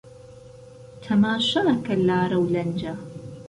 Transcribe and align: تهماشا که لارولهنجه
تهماشا 1.01 1.81
که 1.87 1.95
لارولهنجه 1.95 2.95